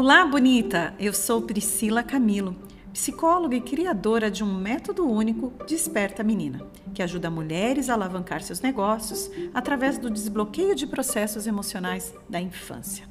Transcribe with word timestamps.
Olá, 0.00 0.24
bonita! 0.24 0.94
Eu 0.96 1.12
sou 1.12 1.42
Priscila 1.42 2.04
Camilo, 2.04 2.54
psicóloga 2.92 3.56
e 3.56 3.60
criadora 3.60 4.30
de 4.30 4.44
um 4.44 4.54
método 4.54 5.04
único 5.04 5.52
Desperta 5.66 6.22
Menina, 6.22 6.64
que 6.94 7.02
ajuda 7.02 7.28
mulheres 7.28 7.90
a 7.90 7.94
alavancar 7.94 8.40
seus 8.40 8.60
negócios 8.60 9.28
através 9.52 9.98
do 9.98 10.08
desbloqueio 10.08 10.76
de 10.76 10.86
processos 10.86 11.48
emocionais 11.48 12.14
da 12.28 12.40
infância. 12.40 13.08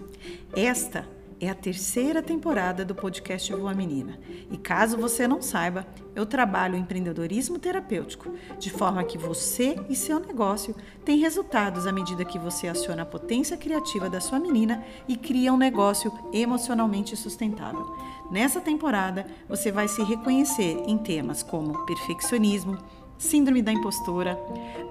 Esta 0.55 1.05
é 1.39 1.49
a 1.49 1.55
terceira 1.55 2.21
temporada 2.21 2.83
do 2.83 2.95
podcast 2.95 3.53
Voa 3.53 3.73
Menina. 3.73 4.19
E 4.51 4.57
caso 4.57 4.97
você 4.97 5.27
não 5.27 5.41
saiba, 5.41 5.85
eu 6.15 6.25
trabalho 6.25 6.75
empreendedorismo 6.75 7.59
terapêutico, 7.59 8.33
de 8.57 8.71
forma 8.71 9.03
que 9.03 9.17
você 9.17 9.75
e 9.87 9.95
seu 9.95 10.19
negócio 10.19 10.75
têm 11.05 11.19
resultados 11.19 11.85
à 11.85 11.91
medida 11.91 12.25
que 12.25 12.39
você 12.39 12.67
aciona 12.67 13.03
a 13.03 13.05
potência 13.05 13.55
criativa 13.55 14.09
da 14.09 14.19
sua 14.19 14.39
menina 14.39 14.83
e 15.07 15.15
cria 15.15 15.53
um 15.53 15.57
negócio 15.57 16.11
emocionalmente 16.33 17.15
sustentável. 17.15 17.85
Nessa 18.31 18.59
temporada, 18.59 19.27
você 19.47 19.71
vai 19.71 19.87
se 19.87 20.03
reconhecer 20.03 20.83
em 20.87 20.97
temas 20.97 21.43
como 21.43 21.85
perfeccionismo, 21.85 22.77
síndrome 23.17 23.61
da 23.61 23.71
impostora, 23.71 24.39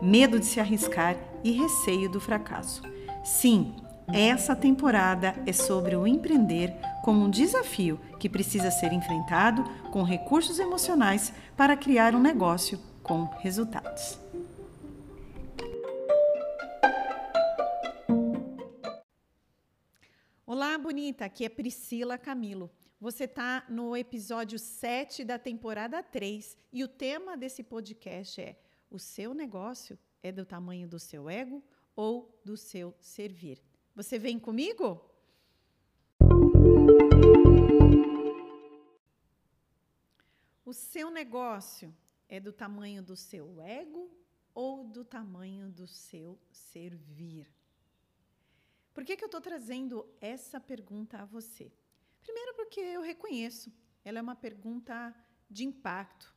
medo 0.00 0.38
de 0.38 0.46
se 0.46 0.60
arriscar 0.60 1.16
e 1.42 1.50
receio 1.50 2.08
do 2.08 2.20
fracasso. 2.20 2.82
Sim, 3.24 3.74
essa 4.12 4.54
temporada 4.54 5.34
é 5.46 5.52
sobre 5.52 5.96
o 5.96 6.06
empreender 6.06 6.72
como 7.04 7.24
um 7.24 7.30
desafio 7.30 7.98
que 8.20 8.28
precisa 8.28 8.70
ser 8.70 8.92
enfrentado 8.92 9.64
com 9.90 10.02
recursos 10.02 10.58
emocionais 10.58 11.32
para 11.56 11.76
criar 11.76 12.14
um 12.14 12.20
negócio 12.20 12.78
com 13.02 13.24
resultados. 13.40 14.18
Olá, 20.46 20.78
bonita! 20.78 21.24
Aqui 21.24 21.44
é 21.44 21.48
Priscila 21.48 22.16
Camilo. 22.16 22.70
Você 23.00 23.24
está 23.24 23.64
no 23.68 23.96
episódio 23.96 24.58
7 24.58 25.24
da 25.24 25.38
temporada 25.38 26.02
3 26.02 26.56
e 26.72 26.84
o 26.84 26.88
tema 26.88 27.36
desse 27.36 27.62
podcast 27.62 28.40
é: 28.40 28.56
O 28.88 28.98
seu 28.98 29.34
negócio 29.34 29.98
é 30.22 30.30
do 30.30 30.46
tamanho 30.46 30.88
do 30.88 30.98
seu 30.98 31.28
ego 31.28 31.62
ou 31.94 32.40
do 32.44 32.56
seu 32.56 32.94
servir? 33.00 33.60
Você 33.96 34.18
vem 34.18 34.38
comigo? 34.38 35.02
O 40.62 40.74
seu 40.74 41.10
negócio 41.10 41.96
é 42.28 42.38
do 42.38 42.52
tamanho 42.52 43.02
do 43.02 43.16
seu 43.16 43.58
ego 43.58 44.14
ou 44.54 44.84
do 44.84 45.02
tamanho 45.02 45.70
do 45.70 45.86
seu 45.86 46.38
servir? 46.52 47.50
Por 48.92 49.02
que, 49.02 49.16
que 49.16 49.24
eu 49.24 49.32
estou 49.32 49.40
trazendo 49.40 50.06
essa 50.20 50.60
pergunta 50.60 51.22
a 51.22 51.24
você? 51.24 51.72
Primeiro, 52.22 52.52
porque 52.52 52.80
eu 52.80 53.00
reconheço, 53.00 53.72
ela 54.04 54.18
é 54.18 54.22
uma 54.22 54.36
pergunta 54.36 55.14
de 55.48 55.64
impacto. 55.64 56.36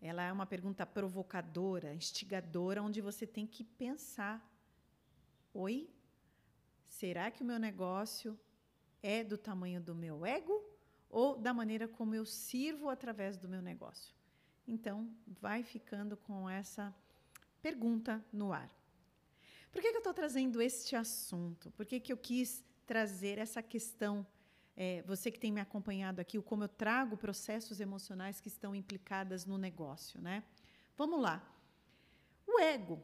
Ela 0.00 0.24
é 0.24 0.32
uma 0.32 0.46
pergunta 0.46 0.84
provocadora, 0.84 1.94
instigadora, 1.94 2.82
onde 2.82 3.00
você 3.00 3.24
tem 3.24 3.46
que 3.46 3.62
pensar: 3.62 4.44
oi, 5.54 5.88
Será 6.92 7.30
que 7.30 7.42
o 7.42 7.46
meu 7.46 7.58
negócio 7.58 8.38
é 9.02 9.24
do 9.24 9.38
tamanho 9.38 9.80
do 9.80 9.94
meu 9.94 10.26
ego 10.26 10.62
ou 11.08 11.38
da 11.38 11.52
maneira 11.54 11.88
como 11.88 12.14
eu 12.14 12.26
sirvo 12.26 12.90
através 12.90 13.38
do 13.38 13.48
meu 13.48 13.62
negócio? 13.62 14.14
Então, 14.68 15.10
vai 15.26 15.62
ficando 15.62 16.18
com 16.18 16.48
essa 16.48 16.94
pergunta 17.62 18.22
no 18.30 18.52
ar. 18.52 18.70
Por 19.72 19.80
que, 19.80 19.90
que 19.90 19.96
eu 19.96 20.00
estou 20.00 20.12
trazendo 20.12 20.60
este 20.60 20.94
assunto? 20.94 21.70
Por 21.70 21.86
que, 21.86 21.98
que 21.98 22.12
eu 22.12 22.16
quis 22.16 22.62
trazer 22.86 23.38
essa 23.38 23.62
questão? 23.62 24.24
É, 24.76 25.02
você 25.02 25.30
que 25.30 25.40
tem 25.40 25.50
me 25.50 25.62
acompanhado 25.62 26.20
aqui, 26.20 26.36
o 26.36 26.42
como 26.42 26.64
eu 26.64 26.68
trago 26.68 27.16
processos 27.16 27.80
emocionais 27.80 28.38
que 28.38 28.48
estão 28.48 28.74
implicadas 28.74 29.46
no 29.46 29.56
negócio, 29.56 30.20
né? 30.20 30.44
Vamos 30.94 31.22
lá. 31.22 31.42
O 32.46 32.60
ego 32.60 33.02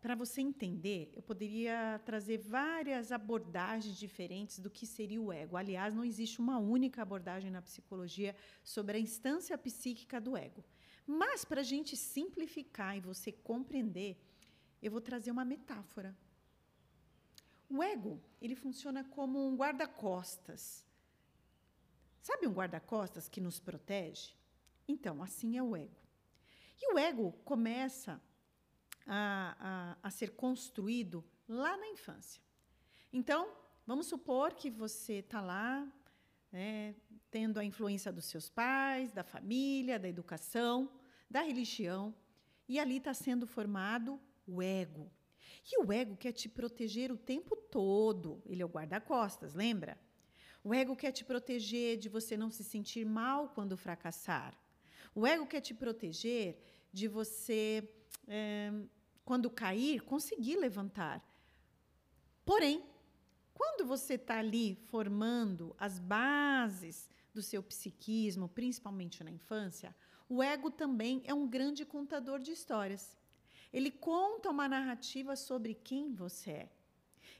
para 0.00 0.14
você 0.14 0.40
entender, 0.40 1.12
eu 1.14 1.22
poderia 1.22 2.00
trazer 2.04 2.38
várias 2.38 3.12
abordagens 3.12 3.96
diferentes 3.96 4.58
do 4.58 4.70
que 4.70 4.86
seria 4.86 5.20
o 5.20 5.32
ego. 5.32 5.56
Aliás, 5.56 5.94
não 5.94 6.04
existe 6.04 6.40
uma 6.40 6.58
única 6.58 7.02
abordagem 7.02 7.50
na 7.50 7.60
psicologia 7.60 8.34
sobre 8.64 8.96
a 8.96 9.00
instância 9.00 9.56
psíquica 9.58 10.20
do 10.20 10.36
ego. 10.36 10.64
Mas, 11.06 11.44
para 11.44 11.60
a 11.60 11.64
gente 11.64 11.96
simplificar 11.96 12.96
e 12.96 13.00
você 13.00 13.30
compreender, 13.30 14.16
eu 14.82 14.90
vou 14.90 15.00
trazer 15.00 15.30
uma 15.30 15.44
metáfora. 15.44 16.16
O 17.68 17.82
ego, 17.82 18.22
ele 18.40 18.54
funciona 18.54 19.04
como 19.04 19.46
um 19.46 19.54
guarda-costas. 19.54 20.84
Sabe 22.22 22.46
um 22.46 22.52
guarda-costas 22.52 23.28
que 23.28 23.40
nos 23.40 23.60
protege? 23.60 24.32
Então, 24.88 25.22
assim 25.22 25.58
é 25.58 25.62
o 25.62 25.76
ego. 25.76 26.00
E 26.80 26.94
o 26.94 26.98
ego 26.98 27.32
começa 27.44 28.20
a, 29.06 29.96
a, 30.02 30.08
a 30.08 30.10
ser 30.10 30.30
construído 30.30 31.24
lá 31.48 31.76
na 31.76 31.88
infância. 31.88 32.42
Então, 33.12 33.50
vamos 33.86 34.06
supor 34.06 34.54
que 34.54 34.70
você 34.70 35.14
está 35.14 35.40
lá, 35.40 35.86
né, 36.52 36.94
tendo 37.30 37.58
a 37.58 37.64
influência 37.64 38.12
dos 38.12 38.26
seus 38.26 38.48
pais, 38.48 39.12
da 39.12 39.24
família, 39.24 39.98
da 39.98 40.08
educação, 40.08 40.90
da 41.28 41.42
religião, 41.42 42.14
e 42.68 42.78
ali 42.78 42.98
está 42.98 43.14
sendo 43.14 43.46
formado 43.46 44.20
o 44.46 44.62
ego. 44.62 45.10
E 45.70 45.82
o 45.82 45.92
ego 45.92 46.16
quer 46.16 46.32
te 46.32 46.48
proteger 46.48 47.12
o 47.12 47.16
tempo 47.16 47.54
todo. 47.56 48.42
Ele 48.46 48.62
é 48.62 48.64
o 48.64 48.68
guarda-costas, 48.68 49.54
lembra? 49.54 49.98
O 50.62 50.74
ego 50.74 50.96
quer 50.96 51.12
te 51.12 51.24
proteger 51.24 51.96
de 51.96 52.08
você 52.08 52.36
não 52.36 52.50
se 52.50 52.62
sentir 52.62 53.04
mal 53.04 53.48
quando 53.48 53.76
fracassar. 53.76 54.54
O 55.14 55.26
ego 55.26 55.46
quer 55.46 55.60
te 55.60 55.74
proteger 55.74 56.58
de 56.92 57.08
você 57.08 57.88
é, 58.26 58.72
quando 59.24 59.50
cair, 59.50 60.02
conseguir 60.02 60.56
levantar. 60.56 61.24
Porém, 62.44 62.84
quando 63.54 63.86
você 63.86 64.14
está 64.14 64.38
ali 64.38 64.74
formando 64.86 65.74
as 65.78 65.98
bases 65.98 67.08
do 67.32 67.42
seu 67.42 67.62
psiquismo, 67.62 68.48
principalmente 68.48 69.22
na 69.22 69.30
infância, 69.30 69.94
o 70.28 70.42
ego 70.42 70.70
também 70.70 71.22
é 71.24 71.34
um 71.34 71.46
grande 71.46 71.84
contador 71.84 72.38
de 72.38 72.52
histórias. 72.52 73.16
Ele 73.72 73.90
conta 73.90 74.50
uma 74.50 74.68
narrativa 74.68 75.36
sobre 75.36 75.74
quem 75.74 76.12
você 76.12 76.50
é. 76.50 76.72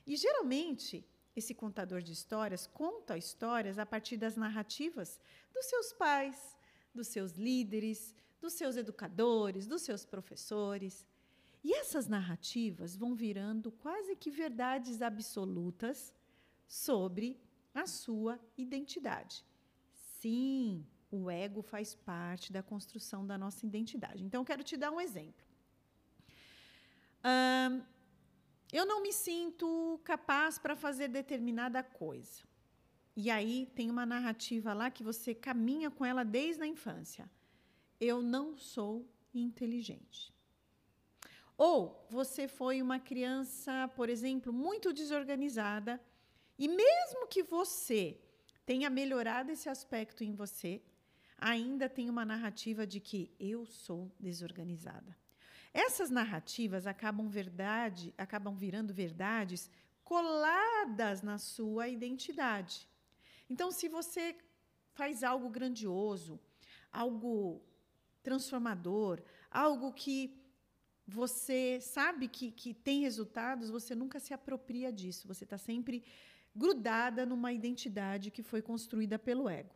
E 0.05 0.15
geralmente, 0.15 1.05
esse 1.35 1.53
contador 1.53 2.01
de 2.01 2.11
histórias 2.11 2.67
conta 2.67 3.17
histórias 3.17 3.77
a 3.79 3.85
partir 3.85 4.17
das 4.17 4.35
narrativas 4.35 5.19
dos 5.53 5.65
seus 5.65 5.93
pais, 5.93 6.57
dos 6.93 7.07
seus 7.07 7.33
líderes, 7.33 8.15
dos 8.41 8.53
seus 8.53 8.75
educadores, 8.75 9.67
dos 9.67 9.83
seus 9.83 10.03
professores. 10.03 11.05
E 11.63 11.73
essas 11.75 12.07
narrativas 12.07 12.97
vão 12.97 13.13
virando 13.13 13.71
quase 13.71 14.15
que 14.15 14.31
verdades 14.31 15.01
absolutas 15.01 16.11
sobre 16.67 17.39
a 17.73 17.85
sua 17.85 18.39
identidade. 18.57 19.45
Sim, 20.19 20.85
o 21.11 21.29
ego 21.29 21.61
faz 21.61 21.93
parte 21.93 22.51
da 22.51 22.63
construção 22.63 23.25
da 23.25 23.37
nossa 23.37 23.65
identidade. 23.65 24.23
Então, 24.23 24.43
quero 24.43 24.63
te 24.63 24.75
dar 24.75 24.91
um 24.91 24.99
exemplo. 24.99 25.45
eu 28.73 28.85
não 28.85 29.03
me 29.03 29.13
sinto 29.13 29.99
capaz 30.03 30.57
para 30.57 30.75
fazer 30.75 31.07
determinada 31.09 31.83
coisa. 31.83 32.41
E 33.15 33.29
aí 33.29 33.69
tem 33.75 33.91
uma 33.91 34.05
narrativa 34.05 34.73
lá 34.73 34.89
que 34.89 35.03
você 35.03 35.35
caminha 35.35 35.91
com 35.91 36.05
ela 36.05 36.23
desde 36.23 36.63
a 36.63 36.67
infância. 36.67 37.29
Eu 38.01 38.19
não 38.19 38.57
sou 38.57 39.07
inteligente. 39.31 40.33
Ou 41.55 42.07
você 42.09 42.47
foi 42.47 42.81
uma 42.81 42.99
criança, 42.99 43.87
por 43.95 44.09
exemplo, 44.09 44.51
muito 44.51 44.91
desorganizada, 44.91 46.01
e 46.57 46.67
mesmo 46.67 47.27
que 47.27 47.43
você 47.43 48.19
tenha 48.65 48.89
melhorado 48.89 49.51
esse 49.51 49.69
aspecto 49.69 50.23
em 50.23 50.33
você, 50.33 50.81
ainda 51.37 51.87
tem 51.87 52.09
uma 52.09 52.25
narrativa 52.25 52.87
de 52.87 52.99
que 52.99 53.31
eu 53.39 53.67
sou 53.67 54.11
desorganizada. 54.19 55.15
Essas 55.71 56.09
narrativas 56.09 56.87
acabam 56.87 57.29
verdade, 57.29 58.13
acabam 58.17 58.55
virando 58.55 58.91
verdades 58.93 59.69
coladas 60.03 61.21
na 61.21 61.37
sua 61.37 61.87
identidade. 61.87 62.87
Então, 63.49 63.71
se 63.71 63.87
você 63.87 64.35
faz 64.93 65.23
algo 65.23 65.47
grandioso, 65.49 66.39
algo 66.91 67.61
transformador, 68.23 69.21
algo 69.49 69.91
que 69.91 70.41
você 71.07 71.79
sabe 71.81 72.27
que, 72.27 72.51
que 72.51 72.73
tem 72.73 73.01
resultados, 73.01 73.69
você 73.69 73.93
nunca 73.93 74.19
se 74.19 74.33
apropria 74.33 74.91
disso. 74.91 75.27
Você 75.27 75.43
está 75.43 75.57
sempre 75.57 76.03
grudada 76.55 77.25
numa 77.25 77.51
identidade 77.51 78.31
que 78.31 78.43
foi 78.43 78.61
construída 78.61 79.17
pelo 79.17 79.49
ego. 79.49 79.73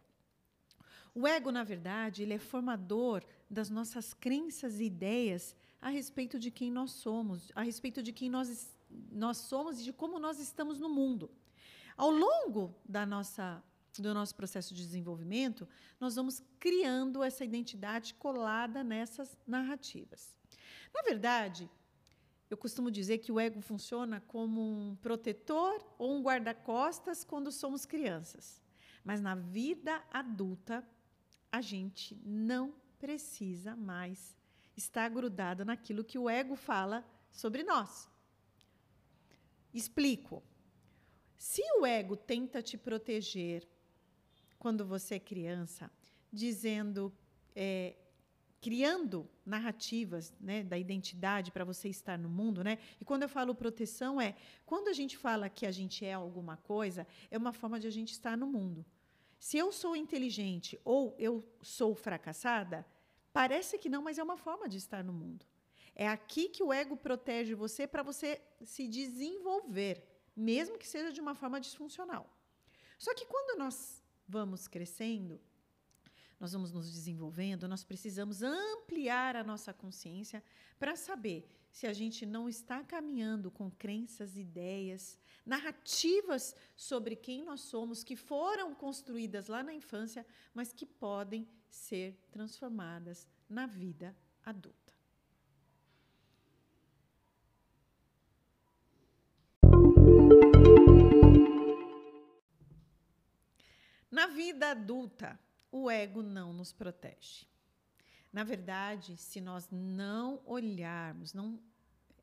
O 1.14 1.28
ego, 1.28 1.52
na 1.52 1.64
verdade, 1.64 2.24
ele 2.24 2.34
é 2.34 2.40
formador 2.40 3.24
das 3.50 3.70
nossas 3.70 4.14
crenças 4.14 4.80
e 4.80 4.86
ideias 4.86 5.56
a 5.82 5.90
respeito 5.90 6.38
de 6.38 6.52
quem 6.52 6.72
nós 6.72 6.92
somos, 6.92 7.52
a 7.56 7.62
respeito 7.62 8.04
de 8.04 8.12
quem 8.12 8.30
nós, 8.30 8.76
nós 9.12 9.38
somos 9.38 9.80
e 9.80 9.84
de 9.84 9.94
como 9.94 10.20
nós 10.20 10.40
estamos 10.40 10.80
no 10.80 10.90
mundo. 10.90 11.30
Ao 11.96 12.12
longo 12.12 12.76
da 12.84 13.06
nossa 13.06 13.64
do 14.02 14.14
nosso 14.14 14.36
processo 14.36 14.74
de 14.74 14.82
desenvolvimento, 14.84 15.68
nós 16.00 16.16
vamos 16.16 16.42
criando 16.60 17.24
essa 17.24 17.44
identidade 17.44 18.14
colada 18.16 18.84
nessas 18.84 19.38
narrativas. 19.46 20.38
Na 20.94 21.02
verdade, 21.02 21.70
eu 22.50 22.58
costumo 22.58 22.92
dizer 22.92 23.18
que 23.18 23.32
o 23.32 23.40
ego 23.40 23.60
funciona 23.62 24.22
como 24.22 24.62
um 24.62 24.96
protetor 24.96 25.84
ou 25.98 26.16
um 26.16 26.22
guarda-costas 26.22 27.24
quando 27.24 27.52
somos 27.52 27.86
crianças. 27.86 28.62
Mas 29.04 29.20
na 29.20 29.36
vida 29.36 30.04
adulta, 30.12 30.88
a 31.52 31.62
gente 31.62 32.16
não 32.24 32.74
precisa 33.00 33.76
mais 33.76 34.36
estar 34.76 35.10
grudado 35.10 35.66
naquilo 35.66 36.04
que 36.04 36.18
o 36.18 36.30
ego 36.30 36.56
fala 36.56 37.06
sobre 37.32 37.64
nós. 37.64 38.10
Explico. 39.74 40.44
Se 41.38 41.62
o 41.80 41.86
ego 41.86 42.16
tenta 42.16 42.62
te 42.62 42.78
proteger 42.78 43.68
quando 44.58 44.86
você 44.86 45.16
é 45.16 45.20
criança, 45.20 45.92
dizendo, 46.32 47.14
é, 47.56 47.96
criando 48.62 49.30
narrativas 49.46 50.34
né, 50.40 50.64
da 50.64 50.78
identidade 50.78 51.52
para 51.52 51.64
você 51.64 51.88
estar 51.88 52.18
no 52.18 52.28
mundo, 52.28 52.64
né? 52.64 52.80
E 53.00 53.06
quando 53.06 53.24
eu 53.24 53.30
falo 53.30 53.54
proteção 53.54 54.20
é 54.20 54.36
quando 54.66 54.88
a 54.88 54.94
gente 54.94 55.18
fala 55.18 55.50
que 55.50 55.66
a 55.66 55.72
gente 55.72 56.04
é 56.04 56.14
alguma 56.14 56.58
coisa, 56.58 57.06
é 57.30 57.38
uma 57.38 57.54
forma 57.54 57.80
de 57.80 57.88
a 57.88 57.92
gente 57.92 58.12
estar 58.12 58.36
no 58.36 58.48
mundo. 58.48 58.84
Se 59.40 59.58
eu 59.58 59.72
sou 59.72 59.96
inteligente 59.96 60.80
ou 60.84 61.16
eu 61.20 61.48
sou 61.62 61.94
fracassada, 61.94 62.86
parece 63.32 63.78
que 63.78 63.88
não, 63.88 64.02
mas 64.02 64.18
é 64.18 64.24
uma 64.24 64.38
forma 64.38 64.68
de 64.68 64.78
estar 64.78 65.04
no 65.04 65.14
mundo. 65.14 65.46
É 65.94 66.08
aqui 66.08 66.50
que 66.50 66.64
o 66.64 66.74
ego 66.74 66.98
protege 66.98 67.54
você 67.54 67.86
para 67.86 68.02
você 68.02 68.42
se 68.64 68.88
desenvolver, 68.88 70.04
mesmo 70.36 70.78
que 70.78 70.88
seja 70.88 71.12
de 71.12 71.22
uma 71.22 71.36
forma 71.36 71.62
disfuncional. 71.62 72.28
Só 72.98 73.14
que 73.14 73.26
quando 73.26 73.60
nós 73.60 74.04
vamos 74.28 74.68
crescendo, 74.68 75.40
nós 76.40 76.54
vamos 76.54 76.72
nos 76.72 76.92
desenvolvendo, 76.92 77.68
nós 77.68 77.84
precisamos 77.84 78.42
ampliar 78.42 79.36
a 79.36 79.44
nossa 79.44 79.74
consciência 79.74 80.44
para 80.78 80.96
saber 80.96 81.50
se 81.72 81.88
a 81.88 81.94
gente 81.94 82.26
não 82.26 82.48
está 82.48 82.84
caminhando 82.84 83.52
com 83.52 83.70
crenças, 83.70 84.38
ideias, 84.38 85.20
narrativas 85.46 86.56
sobre 86.76 87.16
quem 87.16 87.44
nós 87.44 87.62
somos 87.62 88.04
que 88.04 88.16
foram 88.16 88.74
construídas 88.74 89.48
lá 89.48 89.62
na 89.62 89.74
infância, 89.74 90.26
mas 90.54 90.74
que 90.74 90.86
podem 90.86 91.48
ser 91.70 92.18
transformadas 92.32 93.28
na 93.50 93.66
vida 93.66 94.16
adulta. 94.44 94.85
Na 104.26 104.32
vida 104.32 104.72
adulta, 104.72 105.40
o 105.72 105.88
ego 105.88 106.24
não 106.24 106.52
nos 106.52 106.74
protege. 106.74 107.46
Na 108.34 108.44
verdade, 108.44 109.16
se 109.18 109.40
nós 109.40 109.70
não 109.70 110.42
olharmos, 110.48 111.32
não 111.32 111.60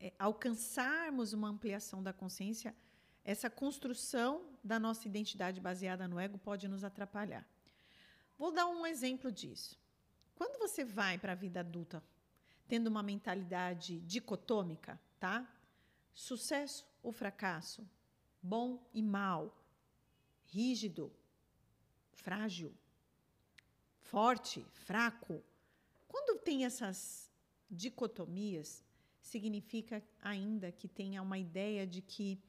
é, 0.01 0.11
alcançarmos 0.19 1.31
uma 1.31 1.47
ampliação 1.47 2.03
da 2.03 2.11
consciência, 2.11 2.75
essa 3.23 3.49
construção 3.49 4.43
da 4.61 4.77
nossa 4.77 5.07
identidade 5.07 5.61
baseada 5.61 6.05
no 6.05 6.19
ego 6.19 6.37
pode 6.37 6.67
nos 6.67 6.83
atrapalhar. 6.83 7.47
Vou 8.37 8.51
dar 8.51 8.67
um 8.67 8.85
exemplo 8.85 9.31
disso. 9.31 9.79
Quando 10.35 10.59
você 10.59 10.83
vai 10.83 11.17
para 11.17 11.31
a 11.31 11.35
vida 11.35 11.61
adulta 11.61 12.03
tendo 12.67 12.87
uma 12.87 13.01
mentalidade 13.01 14.01
dicotômica, 14.01 14.99
tá? 15.21 15.49
Sucesso 16.13 16.85
ou 17.01 17.13
fracasso, 17.13 17.89
bom 18.41 18.85
e 18.93 19.01
mal, 19.01 19.57
rígido, 20.47 21.09
frágil, 22.13 22.73
forte, 23.99 24.65
fraco. 24.71 25.43
Quando 26.07 26.39
tem 26.39 26.65
essas 26.65 27.31
dicotomias, 27.69 28.83
significa 29.19 30.03
ainda 30.21 30.71
que 30.71 30.87
tenha 30.87 31.21
uma 31.21 31.37
ideia 31.37 31.87
de 31.87 32.01
que 32.01 32.41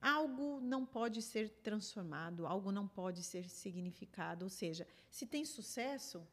algo 0.00 0.60
não 0.60 0.86
pode 0.86 1.20
ser 1.20 1.50
transformado, 1.62 2.46
algo 2.46 2.70
não 2.70 2.86
pode 2.86 3.22
ser 3.22 3.48
significado. 3.48 4.44
Ou 4.44 4.50
seja, 4.50 4.86
se 5.10 5.26
tem 5.26 5.44
sucesso, 5.44 6.26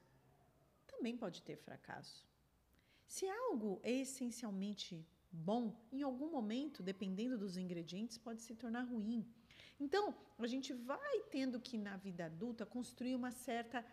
também 0.85 1.17
pode 1.17 1.41
ter 1.41 1.57
fracasso. 1.57 2.25
Se 3.07 3.27
algo 3.27 3.79
é 3.83 3.91
essencialmente 3.91 5.05
bom, 5.31 5.75
em 5.91 6.01
algum 6.01 6.29
momento, 6.31 6.83
dependendo 6.83 7.37
dos 7.37 7.57
ingredientes, 7.57 8.17
pode 8.17 8.41
se 8.41 8.55
tornar 8.55 8.83
ruim. 8.83 9.25
Então, 9.79 10.15
a 10.39 10.47
gente 10.47 10.73
vai 10.73 11.19
tendo 11.31 11.59
que, 11.59 11.77
na 11.77 11.97
vida 11.97 12.25
adulta, 12.25 12.65
construir 12.65 13.15
uma 13.15 13.31
certa 13.31 13.85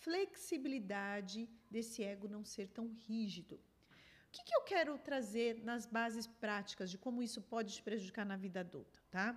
flexibilidade 0.00 1.48
desse 1.70 2.02
ego 2.02 2.28
não 2.28 2.44
ser 2.44 2.68
tão 2.68 2.86
rígido. 3.06 3.56
O 3.56 4.32
que, 4.32 4.44
que 4.44 4.54
eu 4.54 4.62
quero 4.62 4.96
trazer 4.98 5.62
nas 5.64 5.84
bases 5.84 6.26
práticas 6.26 6.90
de 6.90 6.96
como 6.96 7.22
isso 7.22 7.42
pode 7.42 7.74
te 7.74 7.82
prejudicar 7.82 8.24
na 8.24 8.36
vida 8.36 8.60
adulta, 8.60 9.00
tá? 9.10 9.36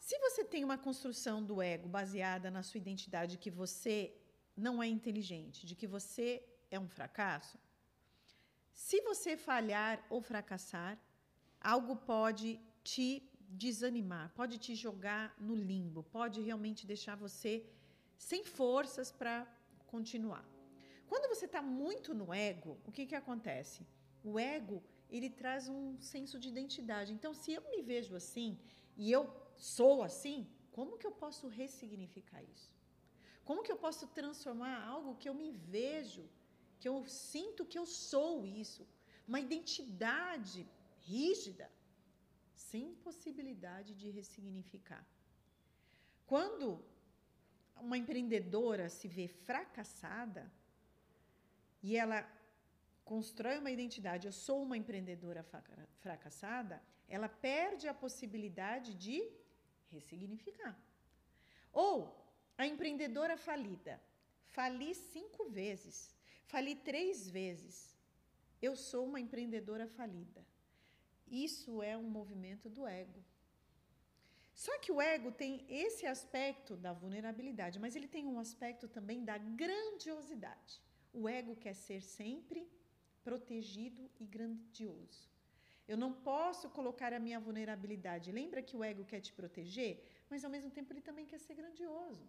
Se 0.00 0.18
você 0.18 0.42
tem 0.42 0.64
uma 0.64 0.78
construção 0.78 1.44
do 1.44 1.60
ego 1.62 1.88
baseada 1.88 2.50
na 2.50 2.62
sua 2.62 2.78
identidade 2.78 3.38
que 3.38 3.50
você 3.50 4.12
não 4.56 4.82
é 4.82 4.88
inteligente, 4.88 5.66
de 5.66 5.74
que 5.76 5.86
você 5.86 6.42
é 6.70 6.78
um 6.80 6.88
fracasso, 6.88 7.58
se 8.72 9.00
você 9.02 9.36
falhar 9.36 10.04
ou 10.08 10.20
fracassar, 10.20 10.98
algo 11.60 11.94
pode 11.94 12.58
te 12.82 13.30
desanimar, 13.52 14.32
pode 14.34 14.58
te 14.58 14.74
jogar 14.74 15.34
no 15.38 15.54
limbo, 15.54 16.02
pode 16.18 16.40
realmente 16.40 16.86
deixar 16.86 17.16
você 17.16 17.52
sem 18.16 18.42
forças 18.44 19.10
para 19.10 19.46
continuar. 19.86 20.44
Quando 21.06 21.28
você 21.28 21.44
está 21.44 21.60
muito 21.60 22.14
no 22.14 22.32
ego, 22.32 22.78
o 22.86 22.92
que, 22.92 23.04
que 23.06 23.14
acontece? 23.14 23.86
O 24.24 24.38
ego 24.38 24.82
ele 25.10 25.28
traz 25.28 25.68
um 25.68 26.00
senso 26.00 26.38
de 26.42 26.48
identidade. 26.48 27.12
Então, 27.12 27.34
se 27.34 27.52
eu 27.52 27.62
me 27.70 27.82
vejo 27.82 28.14
assim 28.16 28.58
e 28.96 29.12
eu 29.12 29.24
sou 29.56 30.02
assim, 30.02 30.46
como 30.70 30.96
que 30.98 31.06
eu 31.06 31.12
posso 31.12 31.48
ressignificar 31.48 32.42
isso? 32.54 32.70
Como 33.44 33.62
que 33.62 33.72
eu 33.72 33.76
posso 33.76 34.06
transformar 34.18 34.76
algo 34.94 35.16
que 35.16 35.28
eu 35.28 35.34
me 35.34 35.50
vejo, 35.50 36.24
que 36.80 36.88
eu 36.88 36.96
sinto 37.06 37.66
que 37.70 37.78
eu 37.78 37.84
sou 37.84 38.46
isso, 38.46 38.86
uma 39.26 39.40
identidade 39.40 40.66
rígida, 41.00 41.70
sem 42.70 42.94
possibilidade 43.06 43.92
de 44.00 44.08
ressignificar? 44.18 45.04
Quando 46.30 46.66
uma 47.86 47.98
empreendedora 48.02 48.88
se 48.88 49.08
vê 49.16 49.26
fracassada 49.28 50.44
e 51.82 51.96
ela 52.02 52.20
constrói 53.04 53.58
uma 53.58 53.70
identidade, 53.70 54.26
eu 54.26 54.32
sou 54.32 54.58
uma 54.62 54.76
empreendedora 54.76 55.42
fracassada, 56.04 56.76
ela 57.08 57.28
perde 57.28 57.86
a 57.88 57.94
possibilidade 58.04 58.94
de 58.94 59.18
ressignificar. 59.90 60.74
Ou 61.72 61.94
a 62.56 62.66
empreendedora 62.66 63.36
falida, 63.36 64.00
fali 64.56 64.94
cinco 64.94 65.50
vezes, 65.50 66.14
fali 66.52 66.74
três 66.76 67.28
vezes, 67.28 67.76
eu 68.60 68.76
sou 68.76 69.06
uma 69.06 69.20
empreendedora 69.20 69.86
falida. 69.86 70.46
Isso 71.32 71.82
é 71.82 71.96
um 71.96 72.10
movimento 72.18 72.68
do 72.68 72.86
ego. 72.86 73.24
Só 74.54 74.78
que 74.80 74.92
o 74.92 75.00
ego 75.00 75.32
tem 75.32 75.64
esse 75.66 76.04
aspecto 76.04 76.76
da 76.76 76.92
vulnerabilidade, 76.92 77.78
mas 77.78 77.96
ele 77.96 78.06
tem 78.06 78.26
um 78.26 78.38
aspecto 78.38 78.86
também 78.86 79.24
da 79.24 79.38
grandiosidade. 79.38 80.82
O 81.10 81.26
ego 81.26 81.56
quer 81.56 81.74
ser 81.74 82.02
sempre 82.02 82.68
protegido 83.24 84.10
e 84.20 84.26
grandioso. 84.26 85.30
Eu 85.88 85.96
não 85.96 86.12
posso 86.12 86.68
colocar 86.68 87.14
a 87.14 87.18
minha 87.18 87.40
vulnerabilidade. 87.40 88.30
Lembra 88.30 88.60
que 88.60 88.76
o 88.76 88.84
ego 88.84 89.04
quer 89.04 89.20
te 89.20 89.32
proteger, 89.32 90.04
mas 90.28 90.44
ao 90.44 90.50
mesmo 90.50 90.70
tempo 90.70 90.92
ele 90.92 91.00
também 91.00 91.24
quer 91.24 91.40
ser 91.40 91.54
grandioso. 91.54 92.28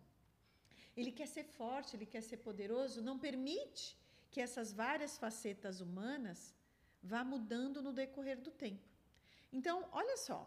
Ele 0.95 1.11
quer 1.11 1.27
ser 1.27 1.43
forte, 1.43 1.95
ele 1.95 2.05
quer 2.05 2.21
ser 2.21 2.37
poderoso, 2.37 3.01
não 3.01 3.19
permite 3.19 3.97
que 4.31 4.39
essas 4.39 4.71
várias 4.71 5.17
facetas 5.17 5.81
humanas 5.81 6.53
vá 7.01 7.21
mudando 7.23 7.81
no 7.81 7.91
decorrer 7.91 8.39
do 8.39 8.49
tempo. 8.49 8.92
Então, 9.57 9.87
olha 9.91 10.17
só, 10.17 10.39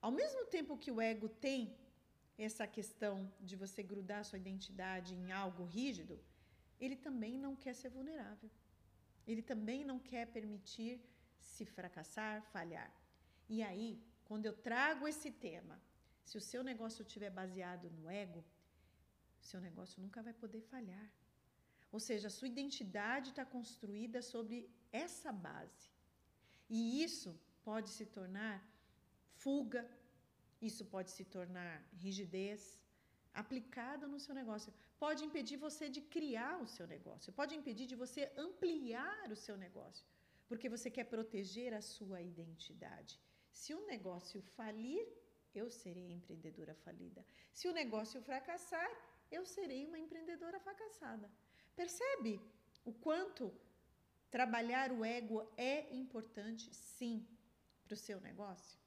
ao 0.00 0.12
mesmo 0.20 0.42
tempo 0.54 0.80
que 0.82 0.92
o 0.92 1.00
ego 1.00 1.28
tem 1.28 1.60
essa 2.38 2.66
questão 2.76 3.14
de 3.48 3.54
você 3.62 3.82
grudar 3.82 4.24
sua 4.24 4.38
identidade 4.44 5.14
em 5.14 5.32
algo 5.32 5.64
rígido, 5.64 6.16
ele 6.80 6.96
também 7.06 7.34
não 7.44 7.54
quer 7.62 7.74
ser 7.74 7.90
vulnerável. 7.96 8.50
Ele 9.26 9.42
também 9.50 9.80
não 9.90 9.98
quer 9.98 10.26
permitir 10.36 10.92
se 11.40 11.64
fracassar, 11.64 12.42
falhar. 12.54 12.90
E 13.48 13.62
aí, 13.68 13.90
quando 14.24 14.46
eu 14.46 14.54
trago 14.68 15.06
esse 15.06 15.30
tema, 15.30 15.76
se 16.24 16.38
o 16.38 16.40
seu 16.50 16.62
negócio 16.70 17.02
estiver 17.02 17.30
baseado 17.30 17.90
no 17.90 18.08
ego, 18.08 18.44
seu 19.40 19.60
negócio 19.60 20.00
nunca 20.00 20.22
vai 20.22 20.32
poder 20.32 20.62
falhar. 20.72 21.08
Ou 21.90 22.00
seja, 22.00 22.28
a 22.28 22.36
sua 22.36 22.48
identidade 22.48 23.30
está 23.30 23.44
construída 23.44 24.22
sobre 24.22 24.70
essa 24.90 25.32
base. 25.32 25.90
E 26.70 27.02
isso 27.02 27.38
pode 27.68 27.88
se 27.96 28.06
tornar 28.18 28.56
fuga, 29.42 29.82
Isso 30.68 30.84
pode 30.94 31.10
se 31.10 31.24
tornar 31.36 31.74
rigidez 32.04 32.60
aplicada 33.40 34.06
no 34.12 34.18
seu 34.24 34.34
negócio. 34.40 34.72
Pode 35.04 35.24
impedir 35.28 35.56
você 35.56 35.88
de 35.88 36.00
criar 36.14 36.54
o 36.64 36.68
seu 36.74 36.86
negócio. 36.86 37.32
Pode 37.32 37.54
impedir 37.60 37.86
de 37.92 37.96
você 38.02 38.22
ampliar 38.36 39.24
o 39.34 39.38
seu 39.44 39.56
negócio. 39.56 40.04
Porque 40.48 40.68
você 40.74 40.88
quer 40.96 41.06
proteger 41.14 41.72
a 41.74 41.82
sua 41.94 42.20
identidade. 42.32 43.18
Se 43.50 43.74
o 43.74 43.86
negócio 43.92 44.40
falir, 44.56 45.04
eu 45.60 45.68
serei 45.70 46.08
empreendedora 46.12 46.74
falida. 46.74 47.24
Se 47.52 47.66
o 47.68 47.72
negócio 47.72 48.22
fracassar, 48.22 48.90
eu 49.30 49.44
serei 49.44 49.82
uma 49.86 49.98
empreendedora 49.98 50.60
fracassada. 50.60 51.28
Percebe 51.74 52.40
o 52.84 52.92
quanto 52.92 53.52
trabalhar 54.30 54.92
o 54.92 55.04
ego 55.04 55.38
é 55.56 55.94
importante, 55.94 56.72
sim, 56.74 57.26
para 57.84 57.94
o 57.94 57.96
seu 57.96 58.20
negócio? 58.20 58.78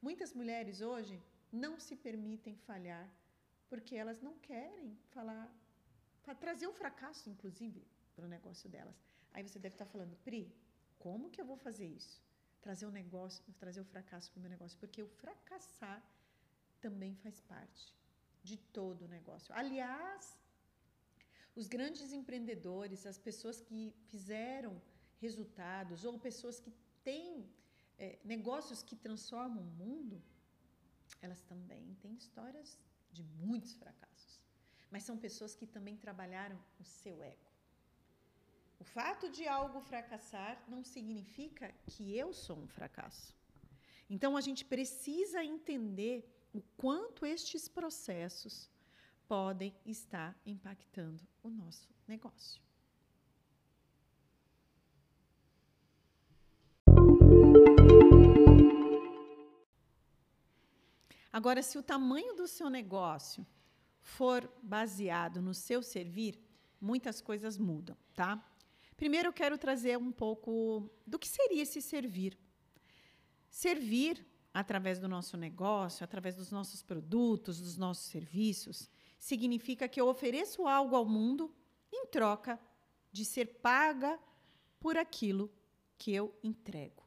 Muitas 0.00 0.32
mulheres 0.32 0.80
hoje 0.80 1.22
não 1.50 1.78
se 1.78 1.96
permitem 1.96 2.56
falhar 2.56 3.08
porque 3.68 3.94
elas 3.94 4.20
não 4.20 4.34
querem 4.38 4.96
falar, 5.10 5.52
trazer 6.40 6.66
o 6.66 6.70
um 6.70 6.74
fracasso, 6.74 7.28
inclusive, 7.28 7.86
para 8.14 8.24
o 8.24 8.28
negócio 8.28 8.68
delas. 8.68 8.96
Aí 9.32 9.42
você 9.42 9.58
deve 9.58 9.74
estar 9.74 9.86
falando, 9.86 10.16
Pri, 10.24 10.54
como 10.98 11.30
que 11.30 11.40
eu 11.40 11.44
vou 11.44 11.56
fazer 11.56 11.86
isso? 11.86 12.22
Trazer 12.60 12.86
o 12.86 12.88
um 12.88 12.92
negócio, 12.92 13.44
trazer 13.58 13.80
o 13.80 13.82
um 13.82 13.86
fracasso 13.86 14.30
para 14.30 14.38
o 14.38 14.42
meu 14.42 14.50
negócio, 14.50 14.78
porque 14.78 15.02
o 15.02 15.08
fracassar 15.08 16.02
também 16.80 17.14
faz 17.16 17.40
parte 17.40 17.94
de 18.42 18.56
todo 18.56 19.04
o 19.04 19.08
negócio. 19.08 19.54
Aliás, 19.54 20.38
os 21.54 21.66
grandes 21.66 22.12
empreendedores, 22.12 23.06
as 23.06 23.18
pessoas 23.18 23.60
que 23.60 23.94
fizeram 24.06 24.80
resultados 25.20 26.04
ou 26.04 26.18
pessoas 26.18 26.60
que 26.60 26.72
têm 27.02 27.48
é, 27.98 28.18
negócios 28.24 28.82
que 28.82 28.96
transformam 28.96 29.62
o 29.62 29.76
mundo, 29.82 30.22
elas 31.20 31.42
também 31.42 31.96
têm 32.00 32.14
histórias 32.14 32.78
de 33.10 33.22
muitos 33.22 33.74
fracassos. 33.74 34.40
Mas 34.90 35.02
são 35.02 35.18
pessoas 35.18 35.54
que 35.54 35.66
também 35.66 35.96
trabalharam 35.96 36.58
o 36.78 36.84
seu 36.84 37.22
ego. 37.22 37.48
O 38.78 38.84
fato 38.84 39.28
de 39.28 39.46
algo 39.46 39.80
fracassar 39.80 40.62
não 40.68 40.84
significa 40.84 41.74
que 41.86 42.16
eu 42.16 42.32
sou 42.32 42.56
um 42.56 42.68
fracasso. 42.68 43.36
Então 44.08 44.36
a 44.36 44.40
gente 44.40 44.64
precisa 44.64 45.44
entender 45.44 46.24
o 46.52 46.62
quanto 46.76 47.26
estes 47.26 47.68
processos 47.68 48.70
podem 49.26 49.74
estar 49.84 50.40
impactando 50.46 51.22
o 51.42 51.50
nosso 51.50 51.90
negócio. 52.06 52.67
Agora, 61.38 61.62
se 61.62 61.78
o 61.78 61.82
tamanho 61.84 62.34
do 62.34 62.48
seu 62.48 62.68
negócio 62.68 63.46
for 64.00 64.52
baseado 64.60 65.40
no 65.40 65.54
seu 65.54 65.84
servir, 65.84 66.36
muitas 66.80 67.20
coisas 67.20 67.56
mudam, 67.56 67.96
tá? 68.12 68.44
Primeiro, 68.96 69.28
eu 69.28 69.32
quero 69.32 69.56
trazer 69.56 69.96
um 69.96 70.10
pouco 70.10 70.90
do 71.06 71.16
que 71.16 71.28
seria 71.28 71.62
esse 71.62 71.80
servir. 71.80 72.36
Servir 73.48 74.26
através 74.52 74.98
do 74.98 75.06
nosso 75.06 75.36
negócio, 75.36 76.02
através 76.02 76.34
dos 76.34 76.50
nossos 76.50 76.82
produtos, 76.82 77.60
dos 77.60 77.76
nossos 77.76 78.06
serviços, 78.06 78.90
significa 79.16 79.88
que 79.88 80.00
eu 80.00 80.08
ofereço 80.08 80.66
algo 80.66 80.96
ao 80.96 81.06
mundo 81.06 81.54
em 81.92 82.04
troca 82.08 82.58
de 83.12 83.24
ser 83.24 83.60
paga 83.62 84.18
por 84.80 84.96
aquilo 84.96 85.48
que 85.96 86.12
eu 86.12 86.36
entrego. 86.42 87.06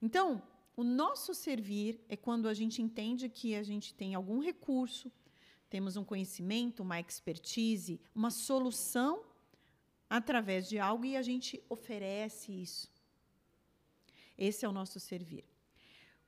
Então, 0.00 0.42
o 0.80 0.84
nosso 0.84 1.32
servir 1.34 1.92
é 2.08 2.16
quando 2.16 2.46
a 2.48 2.54
gente 2.60 2.80
entende 2.86 3.28
que 3.28 3.54
a 3.54 3.62
gente 3.70 3.88
tem 4.00 4.14
algum 4.14 4.40
recurso, 4.50 5.06
temos 5.68 5.96
um 5.96 6.04
conhecimento, 6.04 6.82
uma 6.82 6.98
expertise, 6.98 8.00
uma 8.14 8.30
solução 8.30 9.12
através 10.08 10.68
de 10.70 10.78
algo 10.78 11.04
e 11.04 11.16
a 11.16 11.22
gente 11.30 11.62
oferece 11.68 12.48
isso. 12.66 12.86
Esse 14.36 14.64
é 14.64 14.68
o 14.68 14.72
nosso 14.80 14.98
servir. 14.98 15.44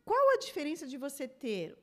Qual 0.05 0.25
a 0.35 0.39
diferença 0.47 0.87
de 0.87 0.99
você 0.99 1.27
ter 1.27 1.77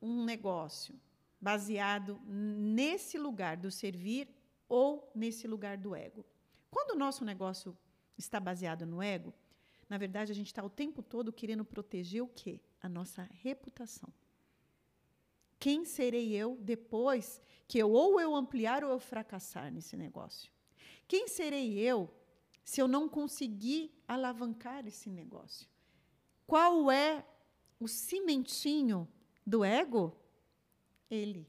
um 0.00 0.24
negócio 0.24 0.94
baseado 1.40 2.20
nesse 2.24 3.18
lugar 3.18 3.56
do 3.56 3.70
servir 3.70 4.28
ou 4.68 5.10
nesse 5.14 5.48
lugar 5.48 5.76
do 5.76 5.94
ego. 5.94 6.24
Quando 6.70 6.92
o 6.92 6.98
nosso 6.98 7.24
negócio 7.24 7.76
está 8.16 8.38
baseado 8.38 8.86
no 8.86 9.02
ego, 9.02 9.34
na 9.92 9.98
verdade 9.98 10.32
a 10.32 10.34
gente 10.34 10.46
está 10.46 10.64
o 10.64 10.70
tempo 10.70 11.02
todo 11.02 11.30
querendo 11.30 11.66
proteger 11.66 12.22
o 12.22 12.26
quê? 12.26 12.58
A 12.80 12.88
nossa 12.88 13.28
reputação. 13.42 14.10
Quem 15.58 15.84
serei 15.84 16.32
eu 16.32 16.56
depois 16.62 17.42
que 17.68 17.76
eu 17.76 17.92
ou 17.92 18.18
eu 18.18 18.34
ampliar 18.34 18.82
ou 18.82 18.90
eu 18.90 18.98
fracassar 18.98 19.70
nesse 19.70 19.94
negócio? 19.94 20.50
Quem 21.06 21.28
serei 21.28 21.78
eu 21.78 22.10
se 22.64 22.80
eu 22.80 22.88
não 22.88 23.06
conseguir 23.06 23.92
alavancar 24.08 24.86
esse 24.86 25.10
negócio? 25.10 25.68
Qual 26.46 26.90
é 26.90 27.22
o 27.78 27.86
cimentinho 27.86 29.06
do 29.46 29.62
ego? 29.62 30.16
ele, 31.10 31.46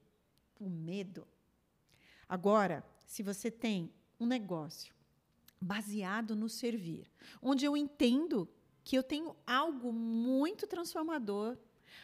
o 0.60 0.70
medo. 0.70 1.26
Agora, 2.28 2.86
se 3.06 3.24
você 3.24 3.50
tem 3.50 3.90
um 4.20 4.26
negócio 4.26 4.94
baseado 5.64 6.36
no 6.36 6.50
servir, 6.50 7.10
onde 7.42 7.66
eu 7.66 7.76
entendo 7.76 8.50
que 8.84 8.98
eu 8.98 9.04
tenho 9.04 9.36
algo 9.48 9.94
muito 9.94 10.68
transformador, 10.68 11.58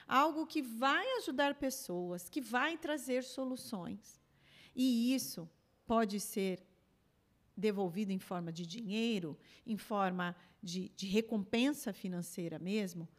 algo 0.08 0.48
que 0.48 0.62
vai 0.62 1.06
ajudar 1.18 1.56
pessoas, 1.56 2.30
que 2.30 2.39
vai 2.39 2.78
trazer 2.78 3.24
soluções. 3.24 4.22
E 4.75 5.13
isso 5.13 5.50
pode 5.86 6.20
ser 6.20 6.66
devolvido 7.56 8.12
em 8.13 8.20
forma 8.20 8.51
de 8.51 8.66
dinheiro, 8.66 9.38
em 9.66 9.75
forma 9.75 10.36
de, 10.63 10.89
de 10.96 11.08
recompensa 11.08 11.92
financeira 11.92 12.58
mesmo. 12.58 13.10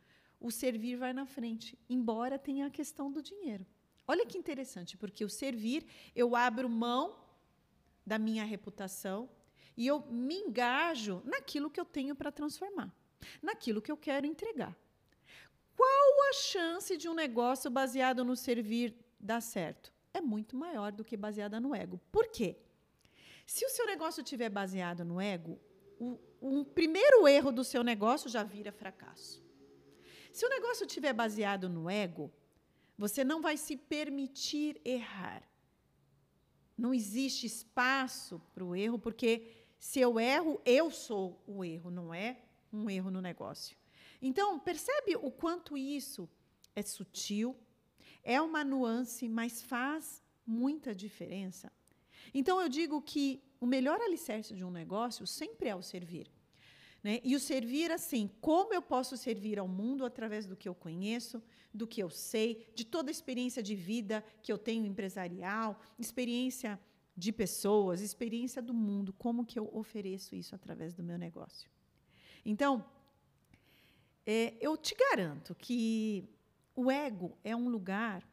O 0.41 0.51
servir 0.51 0.97
vai 0.97 1.13
na 1.13 1.27
frente, 1.27 1.79
embora 1.89 2.39
tenha 2.39 2.67
a 2.67 2.71
questão 2.71 3.13
do 3.13 3.23
dinheiro. 3.23 3.67
Olha 4.09 4.25
que 4.25 4.39
interessante, 4.39 4.97
porque 4.97 5.23
o 5.23 5.29
servir, 5.29 5.85
eu 6.17 6.35
abro 6.35 6.69
mão 6.69 7.21
da 8.07 8.19
minha 8.19 8.45
reputação 8.45 9.29
e 9.81 9.87
eu 9.87 10.05
me 10.11 10.35
engajo 10.35 11.23
naquilo 11.25 11.71
que 11.71 11.81
eu 11.81 11.87
tenho 11.87 12.15
para 12.15 12.31
transformar, 12.31 12.95
naquilo 13.41 13.81
que 13.81 13.91
eu 13.91 13.97
quero 13.97 14.27
entregar. 14.27 14.77
Qual 15.75 16.29
a 16.29 16.35
chance 16.35 16.99
de 16.99 17.09
um 17.09 17.15
negócio 17.15 17.71
baseado 17.71 18.23
no 18.23 18.37
servir 18.37 18.95
dar 19.19 19.41
certo? 19.41 19.91
É 20.13 20.21
muito 20.21 20.55
maior 20.55 20.93
do 20.93 21.03
que 21.03 21.17
baseada 21.17 21.59
no 21.59 21.75
ego. 21.75 21.99
Por 22.13 22.29
quê? 22.29 22.59
Se 23.47 23.65
o 23.65 23.71
seu 23.71 23.87
negócio 23.87 24.21
estiver 24.21 24.51
baseado 24.51 25.03
no 25.03 25.19
ego, 25.19 25.59
o, 25.99 26.19
um 26.43 26.63
primeiro 26.63 27.27
erro 27.27 27.51
do 27.51 27.65
seu 27.65 27.83
negócio 27.83 28.29
já 28.29 28.43
vira 28.43 28.71
fracasso. 28.71 29.43
Se 30.31 30.45
o 30.45 30.51
negócio 30.51 30.85
estiver 30.85 31.15
baseado 31.15 31.71
no 31.71 31.89
ego, 31.89 32.31
você 32.99 33.25
não 33.25 33.41
vai 33.41 33.57
se 33.57 33.79
permitir 33.79 34.79
errar. 34.85 35.43
Não 36.77 36.93
existe 36.93 37.47
espaço 37.47 38.43
para 38.53 38.65
o 38.65 38.77
erro, 38.77 38.99
porque 38.99 39.60
se 39.81 39.99
eu 39.99 40.21
erro, 40.21 40.61
eu 40.67 40.91
sou 40.91 41.43
o 41.47 41.65
erro, 41.65 41.91
não 41.91 42.13
é 42.13 42.37
um 42.71 42.91
erro 42.91 43.11
no 43.11 43.23
negócio. 43.23 43.75
Então, 44.21 44.59
percebe 44.61 45.17
o 45.17 45.31
quanto 45.31 45.77
isso 45.77 46.29
é 46.77 46.83
sutil, 46.83 47.57
é 48.23 48.39
uma 48.43 48.63
nuance, 48.63 49.27
mas 49.27 49.63
faz 49.63 50.23
muita 50.47 50.95
diferença. 50.95 51.73
Então, 52.35 52.61
eu 52.61 52.69
digo 52.69 53.01
que 53.01 53.43
o 53.59 53.65
melhor 53.65 53.99
alicerce 54.03 54.55
de 54.55 54.63
um 54.63 54.71
negócio 54.71 55.27
sempre 55.27 55.71
é 55.71 55.75
o 55.75 55.83
servir. 55.83 56.31
Né? 57.03 57.19
E 57.25 57.35
o 57.35 57.41
servir 57.41 57.91
assim, 57.91 58.31
como 58.39 58.75
eu 58.75 58.83
posso 58.83 59.17
servir 59.17 59.59
ao 59.59 59.67
mundo 59.67 60.05
através 60.05 60.45
do 60.45 60.55
que 60.55 60.69
eu 60.69 60.75
conheço, 60.75 61.43
do 61.73 61.87
que 61.87 62.03
eu 62.03 62.11
sei, 62.11 62.71
de 62.75 62.85
toda 62.85 63.11
a 63.11 63.13
experiência 63.13 63.63
de 63.63 63.75
vida 63.75 64.23
que 64.43 64.53
eu 64.53 64.59
tenho 64.59 64.85
empresarial, 64.85 65.81
experiência 65.99 66.79
de 67.21 67.31
pessoas, 67.33 68.01
experiência 68.01 68.63
do 68.63 68.73
mundo, 68.73 69.13
como 69.13 69.45
que 69.45 69.59
eu 69.59 69.69
ofereço 69.75 70.35
isso 70.35 70.55
através 70.55 70.95
do 70.95 71.03
meu 71.03 71.19
negócio. 71.19 71.71
Então, 72.45 72.83
é, 74.27 74.55
eu 74.59 74.75
te 74.75 74.95
garanto 74.95 75.55
que 75.55 76.27
o 76.75 76.91
ego 76.91 77.37
é 77.45 77.55
um 77.55 77.69
lugar 77.69 78.27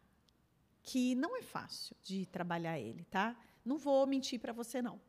que 0.82 1.16
não 1.16 1.36
é 1.36 1.42
fácil 1.42 1.98
de 2.02 2.26
trabalhar 2.28 2.80
ele, 2.80 3.04
tá? 3.04 3.36
Não 3.66 3.78
vou 3.78 4.08
mentir 4.08 4.40
para 4.40 4.54
você 4.54 4.82
não, 4.82 5.02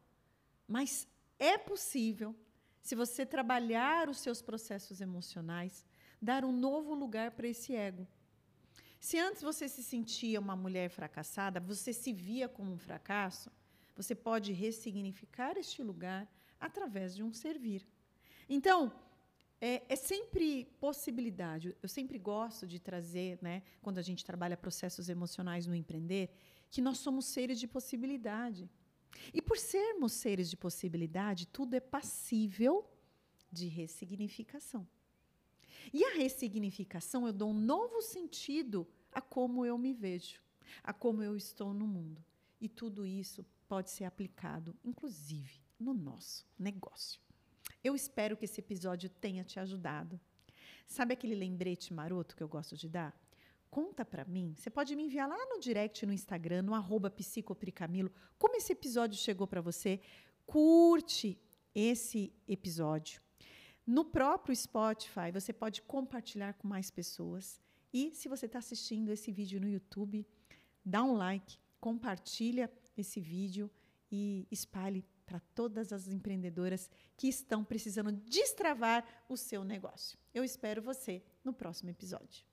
mas 0.67 1.07
é 1.39 1.57
possível 1.57 2.35
se 2.83 2.97
você 2.97 3.25
trabalhar 3.25 4.09
os 4.09 4.19
seus 4.19 4.43
processos 4.43 5.01
emocionais, 5.01 5.87
dar 6.21 6.45
um 6.45 6.51
novo 6.51 6.95
lugar 6.95 7.31
para 7.31 7.47
esse 7.47 7.77
ego. 7.77 8.09
Se 8.99 9.17
antes 9.19 9.41
você 9.41 9.69
se 9.69 9.85
sentia 9.85 10.41
uma 10.41 10.57
mulher 10.57 10.89
fracassada, 10.91 11.61
você 11.61 11.93
se 11.93 12.13
via 12.13 12.49
como 12.49 12.73
um 12.73 12.79
fracasso, 12.79 13.53
você 13.99 14.15
pode 14.15 14.53
ressignificar 14.53 15.59
este 15.59 15.83
lugar 15.83 16.23
através 16.61 17.17
de 17.17 17.23
um 17.25 17.33
servir. 17.33 17.85
Então, 18.49 18.93
é, 19.61 19.83
é, 19.89 19.97
sempre 19.97 20.67
possibilidade. 20.79 21.77
Eu 21.83 21.89
sempre 21.89 22.17
gosto 22.17 22.65
de 22.65 22.79
trazer, 22.79 23.41
né, 23.43 23.61
quando 23.83 23.99
a 23.99 24.03
gente 24.03 24.25
trabalha 24.25 24.57
processos 24.57 25.09
emocionais 25.09 25.67
no 25.67 25.75
empreender, 25.75 26.31
que 26.71 26.81
nós 26.81 26.99
somos 26.99 27.25
seres 27.27 27.59
de 27.59 27.67
possibilidade. 27.67 28.71
E 29.35 29.43
por 29.43 29.59
sermos 29.59 30.13
seres 30.13 30.49
de 30.49 30.57
possibilidade, 30.57 31.49
tudo 31.49 31.75
é 31.75 31.81
passível 31.81 32.89
de 33.51 33.67
ressignificação. 33.67 34.87
E 35.93 36.05
a 36.05 36.15
ressignificação, 36.15 37.27
eu 37.27 37.33
dou 37.33 37.51
um 37.51 37.61
novo 37.75 38.01
sentido 38.01 38.87
a 39.11 39.21
como 39.21 39.67
eu 39.67 39.77
me 39.77 39.93
vejo, 39.93 40.41
a 40.85 40.93
como 40.93 41.21
eu 41.21 41.37
estou 41.37 41.75
no 41.75 41.87
mundo. 41.87 42.25
E 42.61 42.69
tudo 42.69 43.05
isso 43.05 43.45
pode 43.69 43.91
ser 43.91 44.05
aplicado, 44.05 44.75
inclusive, 44.83 45.63
no 45.79 45.93
nosso 45.93 46.47
negócio. 46.59 47.21
Eu 47.85 47.95
espero 47.95 48.37
que 48.37 48.47
esse 48.47 48.61
episódio 48.61 49.09
tenha 49.09 49.45
te 49.45 49.61
ajudado. 49.61 50.19
Sabe 50.87 51.13
aquele 51.13 51.35
lembrete 51.35 51.93
maroto 51.93 52.35
que 52.35 52.43
eu 52.43 52.49
gosto 52.49 52.77
de 52.77 52.89
dar? 52.89 53.15
Conta 53.71 54.05
para 54.05 54.25
mim. 54.25 54.55
Você 54.57 54.71
pode 54.71 54.97
me 54.97 55.05
enviar 55.05 55.29
lá 55.29 55.37
no 55.47 55.61
direct 55.61 56.07
no 56.07 56.13
Instagram, 56.13 56.63
no 56.63 56.75
arroba 56.75 57.11
psicopricamilo, 57.11 58.11
como 58.39 58.57
esse 58.57 58.73
episódio 58.73 59.19
chegou 59.19 59.47
para 59.47 59.61
você. 59.61 60.01
Curte 60.47 61.39
esse 61.75 62.33
episódio. 62.49 63.21
No 63.87 64.05
próprio 64.05 64.57
Spotify, 64.57 65.31
você 65.33 65.53
pode 65.53 65.83
compartilhar 65.83 66.55
com 66.55 66.67
mais 66.67 66.91
pessoas. 66.91 67.61
E 67.93 68.11
se 68.15 68.29
você 68.29 68.47
está 68.47 68.59
assistindo 68.59 69.11
esse 69.11 69.31
vídeo 69.31 69.61
no 69.61 69.69
YouTube, 69.69 70.27
dá 70.85 71.03
um 71.03 71.15
like, 71.15 71.59
compartilha 71.81 72.71
esse 73.01 73.21
vídeo 73.21 73.71
e 74.11 74.47
espalhe 74.51 75.05
para 75.27 75.41
todas 75.55 75.93
as 75.93 76.09
empreendedoras 76.09 76.91
que 77.17 77.29
estão 77.29 77.63
precisando 77.63 78.11
destravar 78.13 79.05
o 79.29 79.37
seu 79.37 79.63
negócio. 79.63 80.19
Eu 80.33 80.43
espero 80.43 80.81
você 80.81 81.23
no 81.45 81.53
próximo 81.53 81.91
episódio. 81.91 82.48